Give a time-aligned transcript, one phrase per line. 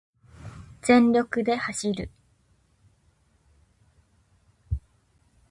[0.81, 2.09] 全力で走る